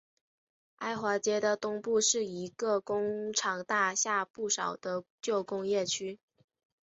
[0.77, 6.19] 埃华街的东部是一个工厂大厦不少的旧工业区。